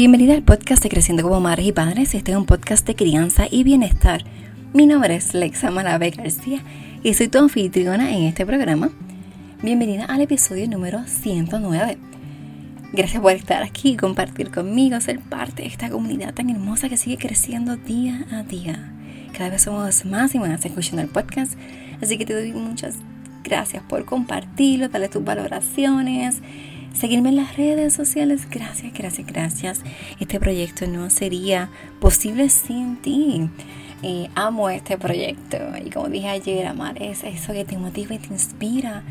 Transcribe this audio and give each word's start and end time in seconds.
Bienvenida 0.00 0.32
al 0.32 0.42
podcast 0.42 0.82
de 0.82 0.88
Creciendo 0.88 1.22
como 1.24 1.42
Madres 1.42 1.66
y 1.66 1.72
Padres. 1.72 2.14
Este 2.14 2.32
es 2.32 2.38
un 2.38 2.46
podcast 2.46 2.86
de 2.86 2.94
crianza 2.94 3.44
y 3.50 3.64
bienestar. 3.64 4.24
Mi 4.72 4.86
nombre 4.86 5.14
es 5.14 5.34
Lexa 5.34 5.70
Malabe 5.70 6.08
García 6.08 6.62
y 7.02 7.12
soy 7.12 7.28
tu 7.28 7.36
anfitriona 7.36 8.10
en 8.10 8.22
este 8.22 8.46
programa. 8.46 8.88
Bienvenida 9.62 10.06
al 10.06 10.22
episodio 10.22 10.66
número 10.70 11.06
109. 11.06 11.98
Gracias 12.94 13.20
por 13.20 13.32
estar 13.32 13.62
aquí, 13.62 13.94
compartir 13.98 14.50
conmigo, 14.50 14.98
ser 15.02 15.20
parte 15.20 15.64
de 15.64 15.68
esta 15.68 15.90
comunidad 15.90 16.32
tan 16.32 16.48
hermosa 16.48 16.88
que 16.88 16.96
sigue 16.96 17.18
creciendo 17.18 17.76
día 17.76 18.24
a 18.32 18.42
día. 18.42 18.94
Cada 19.36 19.50
vez 19.50 19.60
somos 19.60 20.06
más 20.06 20.34
y 20.34 20.38
más 20.38 20.64
escuchando 20.64 21.02
el 21.02 21.08
podcast, 21.08 21.58
así 22.00 22.16
que 22.16 22.24
te 22.24 22.32
doy 22.32 22.54
muchas 22.54 22.94
gracias 23.44 23.82
por 23.82 24.06
compartirlo, 24.06 24.88
darle 24.88 25.10
tus 25.10 25.22
valoraciones 25.22 26.40
seguirme 26.92 27.30
en 27.30 27.36
las 27.36 27.56
redes 27.56 27.94
sociales. 27.94 28.48
Gracias, 28.50 28.92
gracias, 28.92 29.26
gracias. 29.26 29.80
Este 30.18 30.40
proyecto 30.40 30.86
no 30.86 31.10
sería 31.10 31.70
posible 32.00 32.48
sin 32.48 32.96
ti. 32.96 33.48
Eh, 34.02 34.30
amo 34.34 34.70
este 34.70 34.96
proyecto 34.96 35.58
y 35.84 35.90
como 35.90 36.08
dije 36.08 36.28
ayer, 36.28 36.66
amar 36.66 37.02
es 37.02 37.22
eso 37.22 37.52
que 37.52 37.64
te 37.64 37.76
motiva 37.76 38.14
y 38.14 38.18
te 38.18 38.28
inspira. 38.28 39.02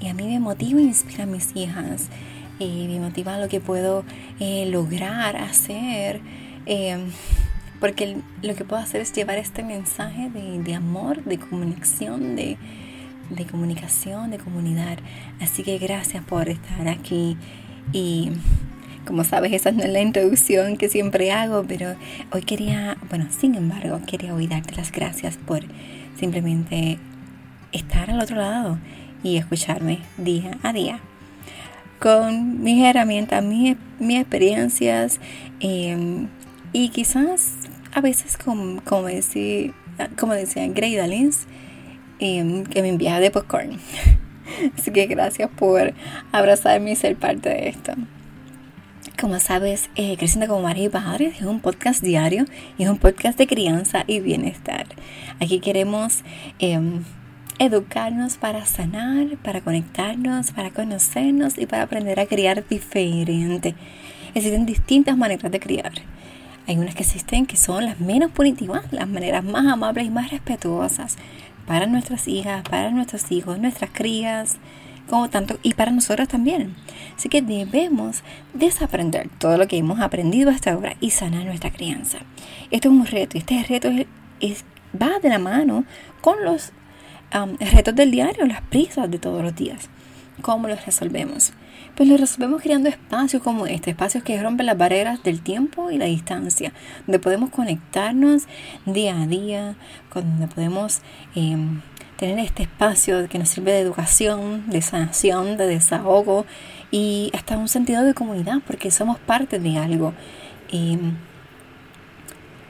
Y 0.00 0.08
a 0.08 0.14
mí 0.14 0.26
me 0.26 0.38
motiva 0.38 0.78
e 0.80 0.84
inspira 0.84 1.24
a 1.24 1.26
mis 1.26 1.54
hijas. 1.56 2.08
Y 2.58 2.86
me 2.88 3.00
motiva 3.00 3.38
lo 3.38 3.48
que 3.48 3.60
puedo 3.60 4.04
eh, 4.40 4.66
lograr 4.66 5.36
hacer. 5.36 6.20
Em, 6.66 7.10
porque 7.80 8.16
lo 8.42 8.54
que 8.54 8.64
puedo 8.64 8.80
hacer 8.82 9.00
es 9.02 9.12
llevar 9.12 9.38
este 9.38 9.62
mensaje 9.62 10.30
de, 10.30 10.62
de 10.62 10.74
amor, 10.74 11.22
de 11.24 11.38
conexión, 11.38 12.34
de, 12.34 12.56
de 13.30 13.46
comunicación, 13.46 14.30
de 14.30 14.38
comunidad. 14.38 14.98
Así 15.40 15.62
que 15.62 15.78
gracias 15.78 16.24
por 16.24 16.48
estar 16.48 16.88
aquí 16.88 17.36
y 17.92 18.30
como 19.06 19.22
sabes, 19.22 19.52
esa 19.52 19.70
no 19.70 19.84
es 19.84 19.90
la 19.90 20.00
introducción 20.00 20.76
que 20.76 20.88
siempre 20.88 21.30
hago, 21.30 21.64
pero 21.66 21.94
hoy 22.32 22.42
quería, 22.42 22.96
bueno, 23.08 23.28
sin 23.30 23.54
embargo, 23.54 24.00
quería 24.04 24.34
hoy 24.34 24.48
darte 24.48 24.74
las 24.74 24.90
gracias 24.90 25.36
por 25.36 25.60
simplemente 26.18 26.98
estar 27.70 28.10
al 28.10 28.20
otro 28.20 28.36
lado 28.36 28.78
y 29.22 29.36
escucharme 29.36 30.00
día 30.18 30.58
a 30.62 30.72
día 30.72 31.00
con 31.98 32.62
mis 32.62 32.84
herramientas, 32.84 33.42
mis, 33.42 33.76
mis 33.98 34.20
experiencias 34.20 35.20
em, 35.60 36.28
y 36.72 36.90
quizás 36.90 37.54
a 37.92 38.00
veces 38.00 38.36
como, 38.36 38.80
decía, 39.06 39.72
como 40.18 40.34
decía 40.34 40.66
Grey 40.68 40.94
Dalins, 40.94 41.46
Em, 42.18 42.64
que 42.64 42.80
me 42.80 42.88
envía 42.88 43.20
de 43.20 43.30
popcorn. 43.30 43.78
Así 44.78 44.90
que 44.90 45.06
gracias 45.06 45.50
por 45.50 45.92
abrazarme 46.32 46.92
y 46.92 46.96
ser 46.96 47.16
parte 47.16 47.50
de 47.50 47.68
esto. 47.68 47.92
Como 49.20 49.38
sabes, 49.38 49.90
eh, 49.96 50.16
Creciendo 50.16 50.46
como 50.46 50.62
María 50.62 50.84
y 50.84 50.88
Padres 50.88 51.36
es 51.36 51.46
un 51.46 51.60
podcast 51.60 52.02
diario 52.02 52.44
y 52.78 52.84
es 52.84 52.88
un 52.88 52.98
podcast 52.98 53.38
de 53.38 53.46
crianza 53.46 54.04
y 54.06 54.20
bienestar. 54.20 54.86
Aquí 55.40 55.60
queremos 55.60 56.22
em, 56.58 57.02
educarnos 57.58 58.36
para 58.36 58.64
sanar, 58.64 59.36
para 59.42 59.60
conectarnos, 59.60 60.52
para 60.52 60.70
conocernos 60.70 61.58
y 61.58 61.66
para 61.66 61.82
aprender 61.82 62.18
a 62.20 62.26
criar 62.26 62.66
diferente. 62.66 63.74
Existen 64.34 64.64
distintas 64.64 65.16
maneras 65.16 65.50
de 65.50 65.60
criar. 65.60 65.92
Hay 66.66 66.76
unas 66.76 66.94
que 66.94 67.02
existen 67.02 67.46
que 67.46 67.56
son 67.56 67.84
las 67.84 68.00
menos 68.00 68.32
punitivas, 68.32 68.92
las 68.92 69.08
maneras 69.08 69.44
más 69.44 69.66
amables 69.66 70.06
y 70.06 70.10
más 70.10 70.30
respetuosas 70.30 71.16
para 71.66 71.86
nuestras 71.86 72.28
hijas, 72.28 72.62
para 72.68 72.90
nuestros 72.90 73.30
hijos, 73.30 73.58
nuestras 73.58 73.90
crías, 73.92 74.58
como 75.08 75.28
tanto 75.30 75.58
y 75.62 75.74
para 75.74 75.90
nosotros 75.90 76.28
también. 76.28 76.74
Así 77.16 77.28
que 77.28 77.42
debemos 77.42 78.22
desaprender 78.54 79.28
todo 79.38 79.56
lo 79.56 79.66
que 79.68 79.78
hemos 79.78 80.00
aprendido 80.00 80.50
hasta 80.50 80.72
ahora 80.72 80.96
y 81.00 81.10
sanar 81.10 81.44
nuestra 81.44 81.72
crianza. 81.72 82.18
Esto 82.70 82.88
es 82.88 82.94
un 82.94 83.06
reto 83.06 83.36
y 83.36 83.40
este 83.40 83.62
reto 83.62 83.90
va 85.00 85.18
de 85.20 85.28
la 85.28 85.38
mano 85.38 85.84
con 86.20 86.44
los 86.44 86.72
retos 87.60 87.94
del 87.94 88.10
diario, 88.10 88.46
las 88.46 88.62
prisas 88.62 89.10
de 89.10 89.18
todos 89.18 89.42
los 89.42 89.54
días. 89.54 89.88
¿Cómo 90.42 90.68
los 90.68 90.84
resolvemos? 90.84 91.52
Pues 91.96 92.10
los 92.10 92.20
resolvemos 92.20 92.60
creando 92.60 92.90
espacios 92.90 93.42
como 93.42 93.66
este, 93.66 93.92
espacios 93.92 94.22
que 94.22 94.40
rompen 94.42 94.66
las 94.66 94.76
barreras 94.76 95.22
del 95.22 95.40
tiempo 95.40 95.90
y 95.90 95.96
la 95.96 96.04
distancia, 96.04 96.74
donde 97.06 97.18
podemos 97.18 97.48
conectarnos 97.48 98.42
día 98.84 99.22
a 99.22 99.26
día, 99.26 99.76
donde 100.12 100.46
podemos 100.46 101.00
em, 101.34 101.80
tener 102.18 102.38
este 102.40 102.64
espacio 102.64 103.26
que 103.30 103.38
nos 103.38 103.48
sirve 103.48 103.72
de 103.72 103.80
educación, 103.80 104.68
de 104.68 104.82
sanación, 104.82 105.56
de 105.56 105.66
desahogo 105.66 106.44
y 106.90 107.30
hasta 107.32 107.56
un 107.56 107.68
sentido 107.68 108.04
de 108.04 108.12
comunidad, 108.12 108.58
porque 108.66 108.90
somos 108.90 109.18
parte 109.18 109.58
de 109.58 109.78
algo. 109.78 110.12
Em, 110.70 111.14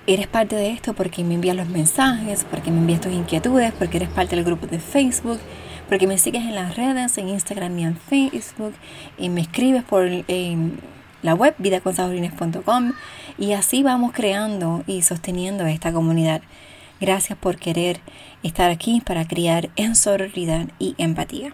eres 0.07 0.29
parte 0.29 0.55
de 0.55 0.71
esto 0.71 0.95
porque 0.95 1.25
me 1.25 1.35
envías 1.35 1.57
los 1.57 1.69
mensajes, 1.69 2.47
porque 2.49 2.71
me 2.71 2.79
envías 2.79 3.01
tus 3.01 3.13
inquietudes, 3.13 3.73
porque 3.73 3.97
eres 3.97 4.09
parte 4.09 4.37
del 4.37 4.45
grupo 4.45 4.69
de 4.69 4.79
Facebook 4.79 5.41
porque 5.89 6.07
me 6.07 6.19
sigues 6.19 6.43
en 6.43 6.55
las 6.55 6.77
redes, 6.77 7.17
en 7.19 7.29
Instagram 7.29 7.79
y 7.79 7.85
en 7.85 7.97
Facebook, 7.97 8.75
y 9.19 9.29
me 9.29 9.41
escribes 9.41 9.85
por 9.85 10.09
la 11.23 11.35
web 11.35 11.55
vidaconsaborines.com 11.59 12.93
y 13.39 13.53
así 13.53 13.83
vamos 13.83 14.13
creando 14.13 14.85
y 14.87 15.03
sosteniendo 15.03 15.67
esta 15.67 15.93
comunidad. 15.93 16.43
Gracias 17.01 17.39
por 17.39 17.59
querer 17.59 18.01
estar 18.43 18.71
aquí 18.71 19.03
para 19.05 19.27
criar 19.29 19.71
en 19.77 19.95
sororidad 19.97 20.69
y 20.79 20.95
empatía. 20.99 21.53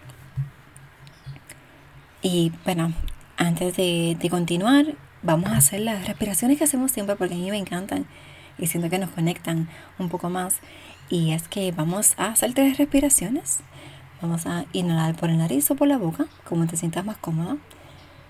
Y 2.21 2.53
bueno, 2.63 2.93
antes 3.35 3.75
de, 3.75 4.15
de 4.19 4.29
continuar, 4.29 4.95
vamos 5.21 5.49
a 5.49 5.57
hacer 5.57 5.81
las 5.81 6.07
respiraciones 6.07 6.57
que 6.57 6.63
hacemos 6.63 6.91
siempre 6.91 7.15
porque 7.15 7.33
a 7.33 7.37
mí 7.37 7.51
me 7.51 7.57
encantan 7.57 8.05
y 8.57 8.67
siento 8.67 8.89
que 8.89 8.99
nos 8.99 9.09
conectan 9.09 9.67
un 9.99 10.09
poco 10.09 10.29
más. 10.29 10.59
Y 11.09 11.31
es 11.31 11.47
que 11.49 11.71
vamos 11.73 12.13
a 12.17 12.27
hacer 12.27 12.53
tres 12.53 12.77
respiraciones 12.77 13.59
Vamos 14.23 14.47
a 14.47 14.63
inhalar 14.71 15.15
por 15.15 15.29
el 15.29 15.37
nariz 15.37 15.69
o 15.69 15.75
por 15.75 15.85
la 15.85 15.97
boca, 15.97 16.27
como 16.45 16.65
te 16.65 16.77
sientas 16.77 17.03
más 17.03 17.17
cómoda. 17.17 17.57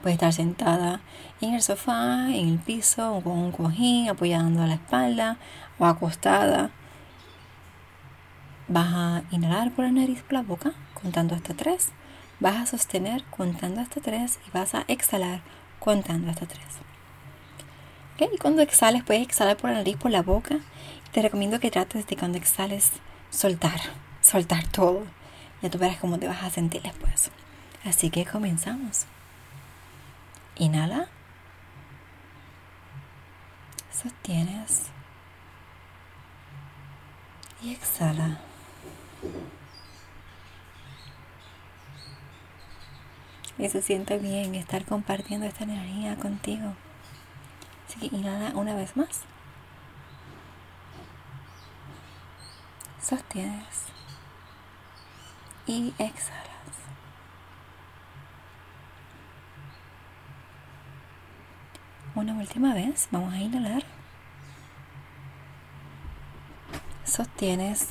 Puedes 0.01 0.15
estar 0.15 0.33
sentada 0.33 1.01
en 1.39 1.53
el 1.53 1.61
sofá, 1.61 2.29
en 2.31 2.49
el 2.49 2.57
piso, 2.57 3.21
con 3.23 3.37
un 3.37 3.51
cojín 3.51 4.09
apoyando 4.09 4.65
la 4.65 4.73
espalda 4.73 5.37
o 5.77 5.85
acostada. 5.85 6.71
Vas 8.67 8.91
a 8.91 9.21
inhalar 9.29 9.69
por 9.69 9.85
el 9.85 9.93
nariz 9.93 10.23
por 10.23 10.33
la 10.33 10.41
boca, 10.41 10.71
contando 10.95 11.35
hasta 11.35 11.53
tres. 11.53 11.89
Vas 12.39 12.55
a 12.55 12.65
sostener 12.65 13.23
contando 13.25 13.79
hasta 13.79 14.01
tres 14.01 14.39
y 14.47 14.49
vas 14.49 14.73
a 14.73 14.85
exhalar 14.87 15.41
contando 15.77 16.31
hasta 16.31 16.47
tres. 16.47 16.79
Y 18.17 18.37
cuando 18.39 18.63
exhales, 18.63 19.03
puedes 19.03 19.21
exhalar 19.21 19.57
por 19.57 19.69
la 19.69 19.75
nariz, 19.75 19.97
por 19.97 20.09
la 20.09 20.23
boca. 20.23 20.57
Te 21.11 21.21
recomiendo 21.21 21.59
que 21.59 21.69
trates 21.69 22.07
de 22.07 22.17
cuando 22.17 22.39
exhales 22.39 22.93
soltar, 23.29 23.79
soltar 24.21 24.67
todo 24.69 25.03
ya 25.63 25.69
tú 25.69 25.77
verás 25.77 25.97
cómo 25.97 26.19
te 26.19 26.27
vas 26.27 26.43
a 26.43 26.49
sentir 26.49 26.81
después. 26.81 27.31
Así 27.85 28.09
que 28.09 28.25
comenzamos. 28.25 29.05
Inhala. 30.57 31.07
Sostienes. 33.89 34.87
Y 37.61 37.71
exhala. 37.71 38.41
Y 43.57 43.69
se 43.69 43.81
siente 43.81 44.17
bien 44.17 44.55
estar 44.55 44.83
compartiendo 44.83 45.47
esta 45.47 45.63
energía 45.63 46.17
contigo. 46.17 46.73
Así 47.87 48.09
que 48.09 48.13
inhala 48.13 48.51
una 48.55 48.75
vez 48.75 48.97
más. 48.97 49.21
Sostienes 53.01 53.92
y 55.67 55.93
exhalas. 55.97 56.43
Una 62.15 62.33
última 62.33 62.73
vez, 62.73 63.07
vamos 63.11 63.33
a 63.33 63.39
inhalar. 63.39 63.83
Sostienes 67.03 67.87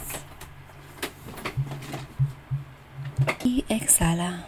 y 3.44 3.64
exhala. 3.68 4.46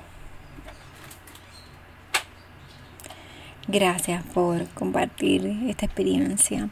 Gracias 3.67 4.23
por 4.33 4.69
compartir 4.71 5.47
esta 5.69 5.87
experiencia. 5.87 6.69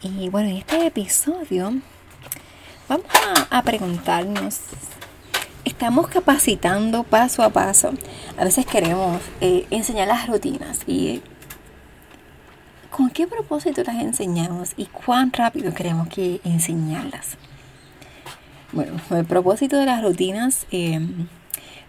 Y 0.00 0.28
bueno, 0.28 0.48
en 0.48 0.56
este 0.56 0.86
episodio 0.86 1.74
vamos 2.88 3.06
a, 3.50 3.58
a 3.58 3.62
preguntarnos 3.62 4.60
estamos 5.66 6.06
capacitando 6.06 7.02
paso 7.02 7.42
a 7.42 7.50
paso. 7.50 7.92
A 8.38 8.44
veces 8.44 8.64
queremos 8.64 9.20
eh, 9.40 9.66
enseñar 9.70 10.06
las 10.06 10.28
rutinas 10.28 10.80
y 10.86 11.20
¿con 12.90 13.10
qué 13.10 13.26
propósito 13.26 13.82
las 13.82 13.96
enseñamos 13.96 14.70
y 14.76 14.86
cuán 14.86 15.32
rápido 15.32 15.74
queremos 15.74 16.08
que 16.08 16.40
enseñarlas? 16.44 17.36
Bueno, 18.72 18.92
el 19.10 19.24
propósito 19.24 19.76
de 19.76 19.86
las 19.86 20.02
rutinas 20.02 20.66
em, 20.70 21.26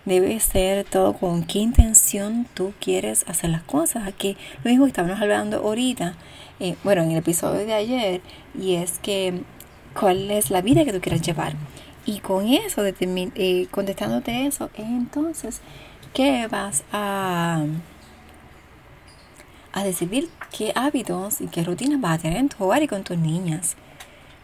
debe 0.06 0.40
ser 0.40 0.84
todo 0.84 1.14
con 1.14 1.44
qué 1.44 1.60
intención 1.60 2.48
tú 2.56 2.74
quieres 2.80 3.26
hacer 3.28 3.52
las 3.52 3.62
cosas. 3.62 4.12
Que 4.18 4.38
lo 4.64 4.72
mismo 4.72 4.86
que 4.86 4.90
estábamos 4.90 5.22
hablando 5.22 5.58
ahorita, 5.58 6.16
eh, 6.60 6.76
bueno, 6.84 7.04
en 7.04 7.12
el 7.12 7.18
episodio 7.18 7.64
de 7.66 7.74
ayer, 7.74 8.22
y 8.60 8.76
es 8.76 8.98
que 9.00 9.44
cuál 9.94 10.32
es 10.32 10.50
la 10.50 10.62
vida 10.62 10.84
que 10.84 10.94
tú 10.94 11.00
quieres 11.00 11.22
llevar. 11.22 11.54
Y 12.08 12.20
con 12.20 12.48
eso, 12.48 12.86
eh, 12.86 13.68
contestándote 13.70 14.48
eso, 14.48 14.70
entonces, 14.78 15.60
¿qué 16.14 16.48
vas 16.48 16.86
a, 16.94 17.66
a 19.74 19.84
decidir 19.84 20.30
qué 20.58 20.72
hábitos 20.74 21.42
y 21.42 21.48
qué 21.48 21.66
rutinas 21.66 22.00
vas 22.00 22.18
a 22.18 22.22
tener 22.22 22.38
en 22.38 22.48
tu 22.48 22.64
hogar 22.64 22.82
y 22.82 22.88
con 22.88 23.04
tus 23.04 23.18
niñas? 23.18 23.76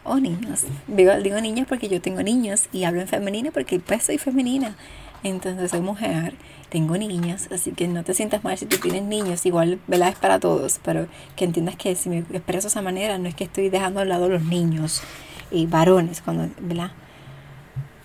O 0.04 0.19
niños. 0.19 0.65
Digo, 0.88 1.13
digo 1.24 1.39
niños 1.39 1.65
porque 1.69 1.88
yo 1.88 2.01
tengo 2.01 2.21
niños 2.21 2.68
y 2.74 2.83
hablo 2.83 3.00
en 3.00 3.07
femenino 3.07 3.51
porque 3.54 3.80
pues 3.80 4.04
soy 4.04 4.18
femenina. 4.18 4.75
Entonces 5.24 5.71
soy 5.71 5.80
mujer, 5.80 6.33
tengo 6.68 6.98
niñas, 6.98 7.48
así 7.50 7.71
que 7.71 7.88
no 7.88 8.04
te 8.04 8.13
sientas 8.13 8.44
mal 8.44 8.57
si 8.57 8.65
tú 8.65 8.75
tienes 8.75 9.04
niños. 9.04 9.45
Igual, 9.45 9.80
¿verdad? 9.88 10.10
Es 10.10 10.18
para 10.18 10.38
todos, 10.42 10.81
pero 10.83 11.07
que 11.38 11.45
entiendas 11.45 11.77
que 11.77 11.95
si 11.95 12.10
me 12.10 12.18
expreso 12.18 12.63
de 12.63 12.71
esa 12.71 12.81
manera 12.81 13.18
no 13.19 13.30
es 13.30 13.36
que 13.36 13.45
estoy 13.45 13.69
dejando 13.69 14.01
al 14.01 14.10
lado 14.10 14.27
los 14.27 14.44
niños 14.44 15.01
y 15.50 15.65
varones, 15.65 16.21
cuando, 16.21 16.50
¿verdad? 16.60 16.92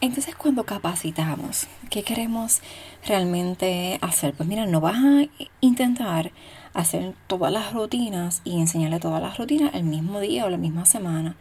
Entonces 0.00 0.36
cuando 0.36 0.62
capacitamos, 0.62 1.66
¿qué 1.90 2.04
queremos 2.04 2.60
realmente 3.04 3.98
hacer? 4.00 4.32
Pues 4.32 4.48
mira, 4.48 4.64
no 4.64 4.80
vas 4.80 4.96
a 4.96 5.24
intentar 5.60 6.30
hacer 6.72 7.16
todas 7.26 7.52
las 7.52 7.72
rutinas 7.72 8.40
y 8.44 8.60
enseñarle 8.60 9.00
todas 9.00 9.20
las 9.20 9.38
rutinas 9.38 9.74
el 9.74 9.82
mismo 9.82 10.20
día 10.20 10.44
o 10.46 10.50
la 10.50 10.56
misma 10.56 10.86
semana. 10.86 11.34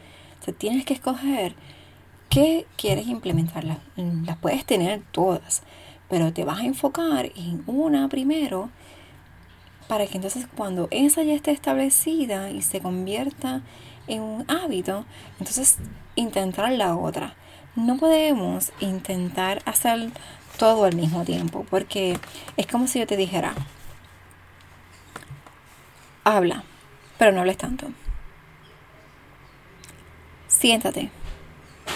O 0.47 0.53
tienes 0.53 0.85
que 0.85 0.95
escoger 0.95 1.53
qué 2.29 2.65
quieres 2.77 3.07
implementar. 3.07 3.63
Las, 3.63 3.77
las 3.95 4.37
puedes 4.37 4.65
tener 4.65 5.03
todas, 5.11 5.61
pero 6.09 6.33
te 6.33 6.43
vas 6.43 6.61
a 6.61 6.65
enfocar 6.65 7.31
en 7.35 7.61
una 7.67 8.09
primero 8.09 8.71
para 9.87 10.07
que 10.07 10.15
entonces 10.15 10.47
cuando 10.57 10.87
esa 10.89 11.21
ya 11.21 11.35
esté 11.35 11.51
establecida 11.51 12.49
y 12.49 12.63
se 12.63 12.81
convierta 12.81 13.61
en 14.07 14.23
un 14.23 14.49
hábito, 14.49 15.05
entonces 15.37 15.77
intentar 16.15 16.71
la 16.71 16.95
otra 16.97 17.35
no 17.77 17.95
podemos 17.97 18.73
intentar 18.79 19.61
hacer 19.65 20.09
todo 20.57 20.85
al 20.85 20.95
mismo 20.95 21.23
tiempo, 21.23 21.63
porque 21.69 22.17
es 22.57 22.65
como 22.65 22.87
si 22.87 22.97
yo 22.99 23.05
te 23.05 23.15
dijera, 23.15 23.53
habla, 26.23 26.63
pero 27.19 27.31
no 27.31 27.41
hables 27.41 27.57
tanto. 27.57 27.87
Siéntate, 30.47 31.11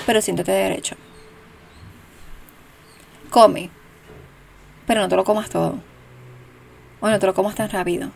pero 0.05 0.21
siéntate 0.21 0.51
de 0.51 0.63
derecho. 0.63 0.95
Come, 3.31 3.71
pero 4.85 5.01
no 5.01 5.09
te 5.09 5.15
lo 5.15 5.23
comas 5.23 5.49
todo. 5.49 5.79
O 6.99 7.09
no 7.09 7.17
te 7.17 7.25
lo 7.25 7.33
comas 7.33 7.55
tan 7.55 7.71
rápido. 7.71 8.11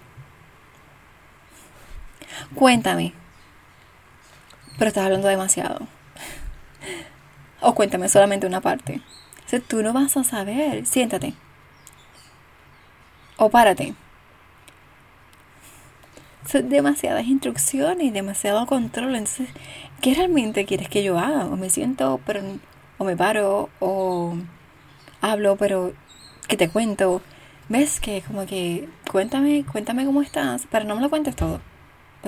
Cuéntame, 2.53 3.13
pero 4.77 4.89
estás 4.89 5.05
hablando 5.05 5.27
demasiado. 5.27 5.87
O 7.67 7.73
cuéntame 7.73 8.09
solamente 8.09 8.45
una 8.45 8.61
parte. 8.61 9.01
O 9.51 9.59
tú 9.59 9.81
no 9.81 9.91
vas 9.91 10.15
a 10.17 10.23
saber. 10.23 10.85
Siéntate. 10.85 11.33
O 13.37 13.49
párate. 13.49 13.95
Son 16.45 16.69
demasiadas 16.69 17.25
instrucciones 17.25 18.05
y 18.05 18.11
demasiado 18.11 18.67
control. 18.67 19.15
Entonces, 19.15 19.49
¿qué 19.99 20.13
realmente 20.13 20.65
quieres 20.65 20.89
que 20.89 21.03
yo 21.03 21.17
haga? 21.17 21.45
O 21.47 21.57
me 21.57 21.71
siento, 21.71 22.21
pero. 22.27 22.41
O 22.99 23.03
me 23.03 23.17
paro, 23.17 23.69
o 23.79 24.35
hablo, 25.21 25.55
pero. 25.55 25.93
que 26.47 26.57
te 26.57 26.69
cuento? 26.69 27.23
¿Ves 27.67 27.99
que 27.99 28.21
como 28.21 28.45
que. 28.45 28.87
Cuéntame, 29.11 29.65
cuéntame 29.65 30.05
cómo 30.05 30.21
estás, 30.21 30.67
pero 30.69 30.85
no 30.85 30.95
me 30.95 31.01
lo 31.01 31.09
cuentes 31.09 31.35
todo. 31.35 31.61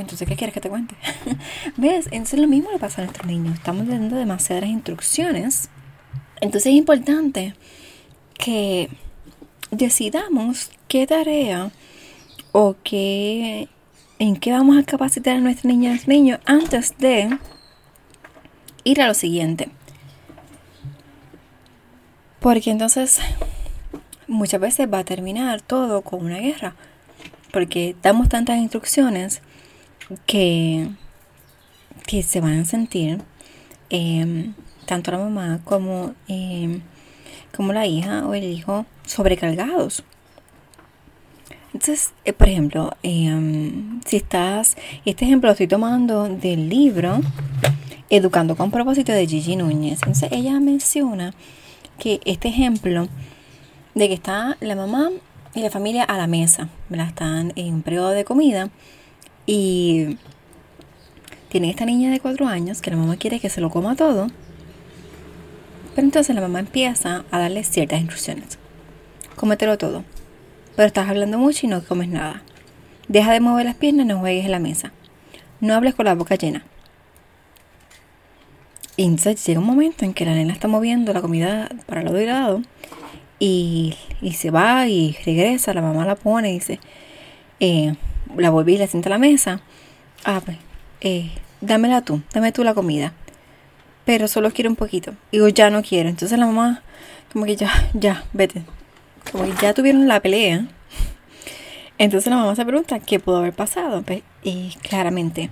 Entonces, 0.02 0.28
¿qué 0.28 0.36
quieres 0.36 0.54
que 0.54 0.62
te 0.62 0.70
cuente? 0.70 0.96
¿Ves? 1.78 2.08
Entonces 2.12 2.40
lo 2.40 2.48
mismo 2.48 2.72
le 2.72 2.80
pasa 2.80 3.02
a 3.02 3.06
nuestros 3.06 3.28
niños. 3.28 3.56
Estamos 3.56 3.88
dando 3.88 4.16
demasiadas 4.16 4.70
instrucciones. 4.70 5.70
Entonces 6.40 6.68
es 6.68 6.78
importante 6.78 7.56
que 8.38 8.90
decidamos 9.72 10.72
qué 10.88 11.08
tarea 11.08 11.72
o 12.52 12.76
qué, 12.84 13.68
en 14.20 14.36
qué 14.38 14.52
vamos 14.52 14.78
a 14.78 14.84
capacitar 14.84 15.38
a 15.38 15.40
nuestras 15.40 15.66
niñas 15.66 16.04
y 16.06 16.10
niños 16.10 16.40
antes 16.46 16.98
de 16.98 17.38
ir 18.84 19.02
a 19.02 19.08
lo 19.08 19.14
siguiente. 19.14 19.70
Porque 22.40 22.70
entonces 22.70 23.20
muchas 24.28 24.62
veces 24.62 24.88
va 24.92 25.00
a 25.00 25.04
terminar 25.04 25.62
todo 25.62 26.02
con 26.02 26.24
una 26.26 26.38
guerra. 26.38 26.76
Porque 27.52 27.96
damos 28.02 28.30
tantas 28.30 28.58
instrucciones 28.58 29.42
que, 30.26 30.90
que 32.06 32.24
se 32.24 32.42
van 32.42 32.60
a 32.60 32.66
sentir 32.66 33.22
em, 33.90 34.54
tanto 34.86 35.12
la 35.12 35.18
mamá 35.18 35.60
como, 35.64 36.14
em, 36.28 36.82
como 37.56 37.74
la 37.74 37.86
hija 37.86 38.26
o 38.28 38.34
el 38.34 38.46
hijo 38.46 38.86
sobrecargados. 39.06 40.04
Entonces, 41.74 42.14
eh, 42.26 42.34
por 42.34 42.50
ejemplo, 42.50 42.92
em, 43.04 44.02
si 44.06 44.18
estás, 44.18 44.78
este 45.06 45.26
ejemplo 45.26 45.48
lo 45.48 45.52
estoy 45.52 45.68
tomando 45.68 46.28
del 46.28 46.70
libro 46.70 47.20
Educando 48.10 48.56
con 48.56 48.72
propósito 48.72 49.12
de 49.12 49.28
Gigi 49.28 49.58
Núñez. 49.58 50.00
Entonces, 50.02 50.30
ella 50.32 50.60
menciona 50.62 51.34
que 52.00 52.22
este 52.24 52.48
ejemplo 52.48 53.10
de 53.96 54.08
que 54.08 54.14
está 54.14 54.56
la 54.62 54.76
mamá 54.76 55.10
y 55.54 55.62
la 55.62 55.70
familia 55.70 56.04
a 56.04 56.18
la 56.18 56.28
mesa, 56.28 56.70
están 56.90 57.52
en 57.56 57.74
un 57.76 57.82
periodo 57.82 58.12
de 58.12 58.24
comida 58.24 58.70
y 59.48 60.18
tiene 61.50 61.70
esta 61.70 61.86
niña 61.86 62.12
de 62.12 62.20
cuatro 62.20 62.48
años 62.48 62.82
que 62.82 62.92
la 62.92 62.98
mamá 62.98 63.16
quiere 63.16 63.40
que 63.40 63.50
se 63.50 63.62
lo 63.62 63.70
coma 63.70 63.96
todo. 63.96 64.28
Pero 65.96 66.06
entonces 66.06 66.36
la 66.36 66.42
mamá 66.42 66.60
empieza 66.60 67.24
a 67.32 67.40
darle 67.40 67.64
ciertas 67.64 68.02
instrucciones. 68.02 68.60
Cómetelo 69.38 69.78
todo. 69.78 70.04
Pero 70.76 70.86
estás 70.86 71.10
hablando 71.10 71.40
mucho 71.40 71.66
y 71.66 71.70
no 71.70 71.84
comes 71.84 72.10
nada. 72.10 72.44
Deja 73.08 73.32
de 73.32 73.40
mover 73.40 73.66
las 73.66 73.76
piernas, 73.76 74.06
no 74.06 74.20
juegues 74.20 74.46
en 74.46 74.52
la 74.52 74.60
mesa. 74.60 74.92
No 75.62 75.74
hables 75.74 75.96
con 75.96 76.06
la 76.06 76.14
boca 76.14 76.36
llena. 76.36 76.66
Y 78.98 79.04
entonces 79.04 79.44
llega 79.46 79.62
un 79.62 79.66
momento 79.66 80.04
en 80.04 80.14
que 80.14 80.26
la 80.26 80.34
nena 80.34 80.52
está 80.52 80.68
moviendo 80.68 81.14
la 81.14 81.22
comida 81.22 81.70
para 81.86 82.04
lado 82.04 82.22
y 82.22 82.26
lado. 82.26 82.62
Y, 83.40 83.96
y 84.22 84.34
se 84.34 84.52
va 84.52 84.88
y 84.88 85.16
regresa. 85.26 85.74
La 85.74 85.82
mamá 85.82 86.06
la 86.06 86.16
pone 86.16 86.50
y 86.52 86.56
dice, 86.56 86.80
eh, 87.62 87.96
la 88.36 88.50
volví 88.50 88.76
y 88.76 88.78
la 88.78 88.88
senté 88.88 89.10
a 89.10 89.12
la 89.12 89.18
mesa. 89.18 89.62
Ah, 90.26 90.42
pues, 90.44 90.58
eh, 91.02 91.32
dámela 91.62 92.02
tú, 92.02 92.22
dame 92.34 92.52
tú 92.52 92.64
la 92.64 92.74
comida. 92.74 93.14
Pero 94.06 94.28
solo 94.28 94.52
quiero 94.52 94.70
un 94.70 94.76
poquito. 94.76 95.14
Digo, 95.32 95.48
ya 95.50 95.70
no 95.70 95.84
quiero. 95.84 96.10
Entonces 96.10 96.38
la 96.40 96.46
mamá, 96.46 96.82
como 97.32 97.46
que 97.46 97.56
ya, 97.56 97.72
ya, 97.94 98.24
vete. 98.34 98.64
Como 99.32 99.44
que 99.44 99.54
ya 99.62 99.74
tuvieron 99.74 100.08
la 100.08 100.22
pelea. 100.22 100.66
Entonces 101.98 102.30
la 102.30 102.38
mamá 102.38 102.56
se 102.56 102.66
pregunta 102.66 103.00
qué 103.00 103.20
pudo 103.20 103.38
haber 103.38 103.54
pasado. 103.54 104.02
Pues, 104.04 104.22
y 104.44 104.76
claramente 104.82 105.50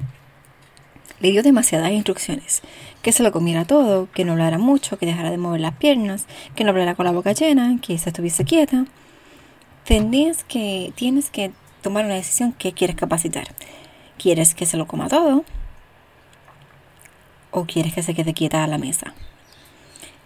le 1.19 1.31
dio 1.31 1.43
demasiadas 1.43 1.91
instrucciones. 1.91 2.61
Que 3.01 3.11
se 3.11 3.23
lo 3.23 3.31
comiera 3.31 3.65
todo, 3.65 4.09
que 4.11 4.25
no 4.25 4.33
hablara 4.33 4.57
mucho, 4.57 4.97
que 4.97 5.05
dejara 5.05 5.31
de 5.31 5.37
mover 5.37 5.61
las 5.61 5.75
piernas, 5.75 6.25
que 6.55 6.63
no 6.63 6.71
hablara 6.71 6.95
con 6.95 7.05
la 7.05 7.11
boca 7.11 7.33
llena, 7.33 7.77
que 7.81 7.97
se 7.97 8.09
estuviese 8.09 8.45
quieta. 8.45 8.85
Tienes 9.83 10.43
que, 10.43 10.91
tienes 10.95 11.29
que 11.29 11.51
tomar 11.85 12.03
una 12.03 12.15
decisión 12.15 12.51
que 12.51 12.73
quieres 12.73 12.95
capacitar. 12.95 13.47
¿Quieres 14.17 14.55
que 14.55 14.65
se 14.65 14.75
lo 14.75 14.87
coma 14.87 15.07
todo? 15.07 15.45
¿O 17.51 17.65
quieres 17.65 17.93
que 17.93 18.01
se 18.01 18.15
quede 18.15 18.33
quieta 18.33 18.63
a 18.63 18.67
la 18.67 18.79
mesa? 18.79 19.13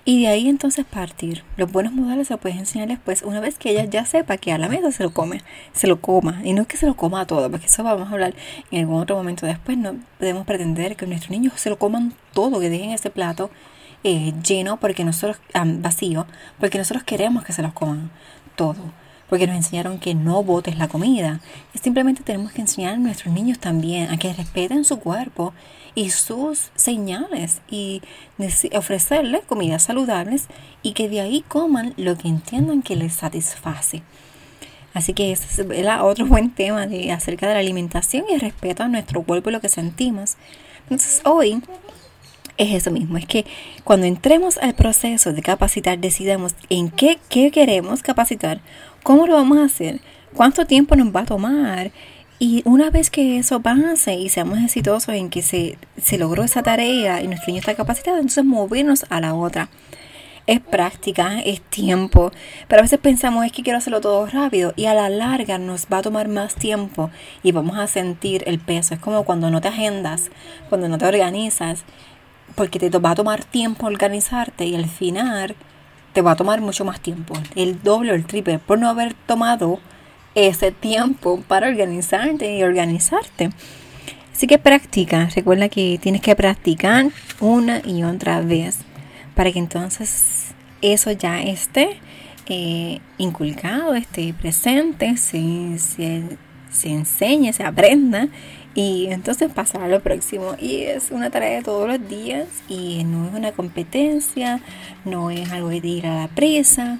Y 0.05 0.21
de 0.21 0.29
ahí 0.29 0.47
entonces 0.47 0.85
partir. 0.85 1.43
Los 1.57 1.69
buenos 1.69 1.91
modales 1.91 2.29
se 2.29 2.37
puedes 2.37 2.57
enseñar 2.57 2.87
después, 2.87 3.23
una 3.23 3.41
vez 3.41 3.57
que 3.57 3.71
ella 3.71 3.83
ya 3.83 4.05
sepa 4.05 4.37
que 4.37 4.53
a 4.53 4.57
la 4.57 4.69
mesa 4.69 4.93
se 4.93 5.03
lo 5.03 5.11
come, 5.11 5.41
se 5.73 5.87
lo 5.87 5.99
coma. 5.99 6.39
Y 6.45 6.53
no 6.53 6.61
es 6.61 6.67
que 6.69 6.77
se 6.77 6.85
lo 6.85 6.95
coma 6.95 7.27
todo, 7.27 7.51
porque 7.51 7.65
eso 7.65 7.83
vamos 7.83 8.07
a 8.07 8.13
hablar 8.13 8.33
en 8.71 8.79
algún 8.79 9.01
otro 9.01 9.17
momento 9.17 9.45
después. 9.45 9.77
No 9.77 9.97
podemos 10.17 10.45
pretender 10.45 10.95
que 10.95 11.07
nuestros 11.07 11.31
niños 11.31 11.59
se 11.59 11.69
lo 11.69 11.77
coman 11.77 12.13
todo, 12.33 12.61
que 12.61 12.69
dejen 12.69 12.91
ese 12.91 13.09
plato 13.09 13.51
eh, 14.05 14.33
lleno 14.47 14.79
porque 14.79 15.03
nosotros, 15.03 15.41
ah, 15.53 15.65
vacío, 15.65 16.25
porque 16.57 16.77
nosotros 16.77 17.03
queremos 17.03 17.43
que 17.43 17.51
se 17.51 17.61
los 17.61 17.73
coman 17.73 18.11
todo 18.55 18.93
porque 19.29 19.47
nos 19.47 19.55
enseñaron 19.55 19.99
que 19.99 20.15
no 20.15 20.43
botes 20.43 20.77
la 20.77 20.87
comida. 20.87 21.39
simplemente 21.81 22.23
tenemos 22.23 22.51
que 22.51 22.61
enseñar 22.61 22.95
a 22.95 22.97
nuestros 22.97 23.33
niños 23.33 23.59
también 23.59 24.09
a 24.09 24.17
que 24.17 24.33
respeten 24.33 24.83
su 24.83 24.99
cuerpo 24.99 25.53
y 25.95 26.09
sus 26.09 26.71
señales 26.75 27.61
y 27.69 28.01
ofrecerles 28.73 29.45
comidas 29.45 29.83
saludables 29.83 30.47
y 30.81 30.93
que 30.93 31.09
de 31.09 31.21
ahí 31.21 31.43
coman 31.47 31.93
lo 31.97 32.17
que 32.17 32.27
entiendan 32.27 32.81
que 32.81 32.95
les 32.95 33.13
satisface. 33.13 34.01
Así 34.93 35.13
que 35.13 35.31
ese 35.31 35.61
es 35.61 35.87
otro 36.01 36.25
buen 36.25 36.49
tema 36.49 36.87
de, 36.87 37.11
acerca 37.11 37.47
de 37.47 37.53
la 37.53 37.59
alimentación 37.59 38.25
y 38.29 38.33
el 38.33 38.41
respeto 38.41 38.83
a 38.83 38.87
nuestro 38.87 39.21
cuerpo 39.23 39.49
y 39.49 39.53
lo 39.53 39.61
que 39.61 39.69
sentimos. 39.69 40.35
Entonces 40.83 41.21
hoy 41.25 41.61
es 42.57 42.73
eso 42.73 42.91
mismo, 42.91 43.17
es 43.17 43.25
que 43.25 43.45
cuando 43.85 44.05
entremos 44.05 44.57
al 44.57 44.75
proceso 44.75 45.31
de 45.31 45.41
capacitar, 45.41 45.97
decidamos 45.97 46.55
en 46.69 46.89
qué, 46.89 47.17
qué 47.29 47.51
queremos 47.51 48.03
capacitar, 48.03 48.59
cómo 49.03 49.27
lo 49.27 49.35
vamos 49.35 49.57
a 49.57 49.65
hacer, 49.65 50.01
cuánto 50.33 50.65
tiempo 50.65 50.95
nos 50.95 51.15
va 51.15 51.21
a 51.21 51.25
tomar. 51.25 51.91
Y 52.39 52.61
una 52.65 52.89
vez 52.89 53.09
que 53.09 53.37
eso 53.37 53.59
pase 53.61 54.13
y 54.13 54.29
seamos 54.29 54.59
exitosos 54.59 55.13
en 55.13 55.29
que 55.29 55.41
se, 55.41 55.77
se 56.01 56.17
logró 56.17 56.43
esa 56.43 56.63
tarea 56.63 57.21
y 57.21 57.27
nuestro 57.27 57.47
niño 57.47 57.59
está 57.59 57.75
capacitado, 57.75 58.17
entonces 58.17 58.45
movernos 58.45 59.05
a 59.09 59.19
la 59.19 59.33
otra 59.33 59.69
es 60.49 60.61
práctica, 60.61 61.41
es 61.41 61.61
tiempo, 61.61 62.31
pero 62.67 62.79
a 62.79 62.81
veces 62.81 62.97
pensamos 62.97 63.45
es 63.45 63.51
que 63.51 63.61
quiero 63.61 63.77
hacerlo 63.77 64.01
todo 64.01 64.25
rápido 64.25 64.73
y 64.75 64.85
a 64.85 64.95
la 64.95 65.07
larga 65.07 65.59
nos 65.59 65.85
va 65.93 65.99
a 65.99 66.01
tomar 66.01 66.27
más 66.27 66.55
tiempo 66.55 67.11
y 67.43 67.51
vamos 67.51 67.77
a 67.77 67.85
sentir 67.85 68.43
el 68.47 68.57
peso. 68.57 68.95
Es 68.95 68.99
como 68.99 69.25
cuando 69.25 69.51
no 69.51 69.61
te 69.61 69.67
agendas, 69.67 70.31
cuando 70.67 70.89
no 70.89 70.97
te 70.97 71.05
organizas, 71.05 71.83
porque 72.55 72.79
te 72.79 72.89
va 72.89 73.11
a 73.11 73.15
tomar 73.15 73.43
tiempo 73.43 73.85
organizarte 73.85 74.65
y 74.65 74.73
al 74.73 74.87
final 74.87 75.55
te 76.13 76.21
va 76.21 76.31
a 76.31 76.35
tomar 76.35 76.61
mucho 76.61 76.85
más 76.85 76.99
tiempo, 76.99 77.33
el 77.55 77.81
doble 77.81 78.11
o 78.11 78.15
el 78.15 78.25
triple, 78.25 78.59
por 78.59 78.79
no 78.79 78.89
haber 78.89 79.13
tomado 79.13 79.79
ese 80.35 80.71
tiempo 80.71 81.41
para 81.47 81.67
organizarte 81.67 82.57
y 82.57 82.63
organizarte. 82.63 83.49
Así 84.33 84.47
que 84.47 84.57
practica, 84.57 85.29
recuerda 85.35 85.67
que 85.67 85.99
tienes 86.01 86.21
que 86.21 86.35
practicar 86.35 87.07
una 87.39 87.81
y 87.85 88.03
otra 88.03 88.41
vez 88.41 88.79
para 89.35 89.51
que 89.51 89.59
entonces 89.59 90.53
eso 90.81 91.11
ya 91.11 91.41
esté 91.41 91.99
eh, 92.47 92.99
inculcado, 93.17 93.95
esté 93.95 94.33
presente, 94.33 95.17
se, 95.17 95.77
se, 95.77 96.89
enseñe, 96.89 97.53
se 97.53 97.63
aprenda 97.63 98.27
y 98.75 99.07
entonces 99.07 99.51
pasar 99.51 99.83
a 99.83 99.87
lo 99.87 100.01
próximo. 100.01 100.55
Y 100.59 100.83
es 100.83 101.11
una 101.11 101.29
tarea 101.29 101.57
de 101.57 101.63
todos 101.63 101.87
los 101.87 102.07
días 102.07 102.47
y 102.67 103.03
no 103.03 103.27
es 103.27 103.33
una 103.33 103.51
competencia, 103.51 104.61
no 105.05 105.31
es 105.31 105.51
algo 105.51 105.69
de 105.69 105.87
ir 105.87 106.07
a 106.07 106.21
la 106.21 106.27
prisa, 106.27 106.99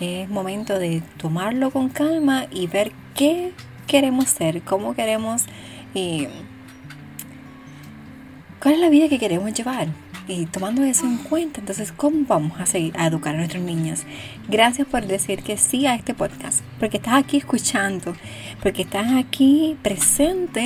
es 0.00 0.28
momento 0.28 0.78
de 0.78 1.02
tomarlo 1.16 1.70
con 1.70 1.88
calma 1.88 2.46
y 2.50 2.66
ver 2.66 2.92
qué 3.14 3.52
queremos 3.86 4.28
ser, 4.28 4.62
cómo 4.62 4.94
queremos, 4.94 5.44
eh, 5.94 6.28
cuál 8.60 8.74
es 8.74 8.80
la 8.80 8.88
vida 8.88 9.08
que 9.08 9.18
queremos 9.18 9.52
llevar 9.54 9.88
y 10.28 10.46
tomando 10.46 10.82
eso 10.84 11.04
en 11.04 11.18
cuenta, 11.18 11.60
entonces, 11.60 11.92
¿cómo 11.92 12.24
vamos 12.26 12.60
a 12.60 12.66
seguir 12.66 12.94
a 12.96 13.06
educar 13.06 13.34
a 13.34 13.38
nuestros 13.38 13.62
niños? 13.62 14.04
Gracias 14.48 14.86
por 14.86 15.06
decir 15.06 15.42
que 15.42 15.56
sí 15.56 15.86
a 15.86 15.94
este 15.94 16.14
podcast, 16.14 16.60
porque 16.78 16.98
estás 16.98 17.14
aquí 17.14 17.38
escuchando, 17.38 18.14
porque 18.62 18.82
estás 18.82 19.12
aquí 19.12 19.76
presente 19.82 20.64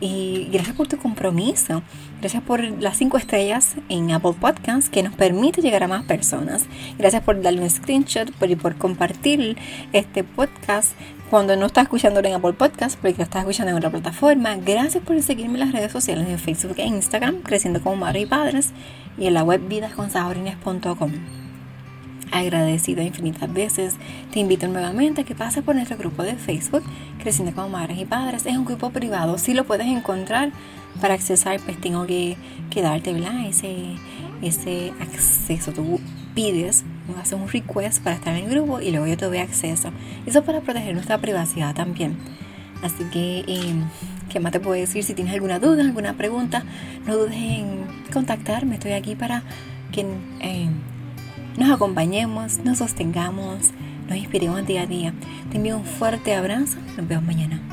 y 0.00 0.48
gracias 0.50 0.76
por 0.76 0.88
tu 0.88 0.98
compromiso. 0.98 1.82
Gracias 2.20 2.42
por 2.42 2.60
las 2.60 2.96
cinco 2.96 3.18
estrellas 3.18 3.76
en 3.88 4.10
Apple 4.10 4.34
Podcasts 4.40 4.88
que 4.88 5.02
nos 5.02 5.14
permite 5.14 5.60
llegar 5.60 5.82
a 5.82 5.88
más 5.88 6.04
personas. 6.04 6.64
Gracias 6.98 7.22
por 7.22 7.40
darle 7.42 7.62
un 7.62 7.70
screenshot 7.70 8.30
y 8.48 8.56
por 8.56 8.76
compartir 8.76 9.56
este 9.92 10.24
podcast 10.24 10.92
cuando 11.30 11.56
no 11.56 11.66
estás 11.66 11.84
escuchando 11.84 12.20
en 12.20 12.34
Apple 12.34 12.52
Podcast, 12.52 12.98
porque 13.00 13.16
lo 13.16 13.24
estás 13.24 13.40
escuchando 13.40 13.70
en 13.70 13.76
otra 13.76 13.90
plataforma. 13.90 14.56
Gracias 14.56 15.02
por 15.02 15.20
seguirme 15.22 15.54
en 15.54 15.60
las 15.60 15.72
redes 15.72 15.92
sociales 15.92 16.28
de 16.28 16.38
Facebook 16.38 16.76
e 16.78 16.86
Instagram, 16.86 17.42
creciendo 17.42 17.80
como 17.82 17.96
madre 17.96 18.20
y 18.20 18.26
padres, 18.26 18.70
y 19.18 19.26
en 19.26 19.34
la 19.34 19.42
web 19.42 19.60
vidasconsajorines.com. 19.66 21.45
Agradecido 22.32 23.02
infinitas 23.02 23.52
veces, 23.52 23.94
te 24.32 24.40
invito 24.40 24.66
nuevamente 24.68 25.20
a 25.22 25.24
que 25.24 25.34
pases 25.34 25.62
por 25.62 25.74
nuestro 25.74 25.96
grupo 25.96 26.22
de 26.22 26.34
Facebook, 26.34 26.82
Creciendo 27.18 27.54
como 27.54 27.68
Madres 27.68 27.98
y 27.98 28.04
Padres. 28.04 28.46
Es 28.46 28.56
un 28.56 28.64
grupo 28.64 28.90
privado, 28.90 29.38
si 29.38 29.54
lo 29.54 29.64
puedes 29.64 29.86
encontrar 29.86 30.50
para 31.00 31.14
accesar, 31.14 31.60
pues 31.60 31.80
tengo 31.80 32.06
que, 32.06 32.36
que 32.70 32.82
darte 32.82 33.14
ese, 33.48 33.96
ese 34.42 34.92
acceso. 35.00 35.72
Tú 35.72 36.00
pides, 36.34 36.84
haces 37.20 37.38
un 37.38 37.48
request 37.48 38.02
para 38.02 38.16
estar 38.16 38.34
en 38.34 38.44
el 38.44 38.50
grupo 38.50 38.80
y 38.80 38.90
luego 38.90 39.06
yo 39.06 39.16
te 39.16 39.26
doy 39.26 39.38
acceso. 39.38 39.90
Eso 40.26 40.42
para 40.42 40.60
proteger 40.60 40.94
nuestra 40.94 41.18
privacidad 41.18 41.74
también. 41.74 42.16
Así 42.82 43.04
que, 43.04 43.44
eh, 43.46 43.74
¿qué 44.28 44.40
más 44.40 44.52
te 44.52 44.60
puedo 44.60 44.78
decir? 44.78 45.02
Si 45.02 45.14
tienes 45.14 45.32
alguna 45.32 45.58
duda, 45.58 45.82
alguna 45.82 46.14
pregunta, 46.14 46.64
no 47.06 47.16
dudes 47.16 47.36
en 47.36 47.86
contactarme. 48.12 48.74
Estoy 48.74 48.92
aquí 48.92 49.14
para 49.14 49.42
que 49.92 50.06
eh, 50.40 50.68
nos 51.58 51.70
acompañemos, 51.70 52.58
nos 52.64 52.78
sostengamos, 52.78 53.70
nos 54.08 54.16
inspiremos 54.16 54.66
día 54.66 54.82
a 54.82 54.86
día. 54.86 55.14
Te 55.50 55.56
envío 55.56 55.76
un 55.78 55.84
fuerte 55.84 56.34
abrazo. 56.34 56.76
Nos 56.96 57.08
vemos 57.08 57.24
mañana. 57.24 57.65